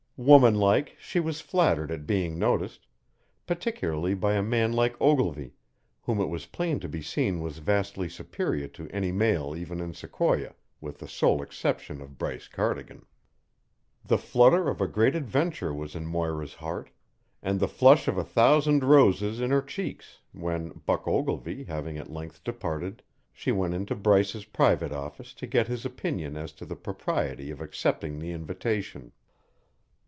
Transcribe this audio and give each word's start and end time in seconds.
Womanlike, 0.23 0.97
she 0.99 1.19
was 1.19 1.41
flattered 1.41 1.89
at 1.89 2.05
being 2.05 2.37
noticed 2.37 2.85
particularly 3.47 4.13
by 4.13 4.35
a 4.35 4.43
man 4.43 4.71
like 4.71 4.95
Ogilvy, 5.01 5.53
whom 6.03 6.19
it 6.19 6.27
was 6.27 6.45
plain 6.45 6.79
to 6.81 6.87
be 6.87 7.01
seen 7.01 7.41
was 7.41 7.57
vastly 7.57 8.07
superior 8.07 8.67
to 8.67 8.87
any 8.89 9.11
male 9.11 9.55
even 9.55 9.79
in 9.79 9.95
Sequoia, 9.95 10.53
with 10.79 10.99
the 10.99 11.07
sole 11.07 11.41
exception 11.41 12.01
of 12.03 12.19
Bryce 12.19 12.47
Cardigan. 12.47 13.07
The 14.05 14.19
flutter 14.19 14.69
of 14.69 14.79
a 14.79 14.87
great 14.87 15.15
adventure 15.15 15.73
was 15.73 15.95
in 15.95 16.05
Moira's 16.05 16.53
heart, 16.53 16.91
and 17.41 17.59
the 17.59 17.67
flush 17.67 18.07
of 18.07 18.19
a 18.19 18.23
thousand 18.23 18.83
roses 18.83 19.41
in 19.41 19.49
her 19.49 19.63
cheeks 19.63 20.19
when, 20.33 20.69
Buck 20.85 21.07
Ogilvy 21.07 21.63
having 21.63 21.97
at 21.97 22.11
length 22.11 22.43
departed, 22.43 23.01
she 23.33 23.51
went 23.51 23.73
into 23.73 23.95
Bryce's 23.95 24.45
private 24.45 24.91
office 24.91 25.33
to 25.33 25.47
get 25.47 25.67
his 25.67 25.83
opinion 25.83 26.37
as 26.37 26.51
to 26.51 26.65
the 26.67 26.75
propriety 26.75 27.49
of 27.49 27.59
accepting 27.59 28.19
the 28.19 28.29
invitation. 28.29 29.13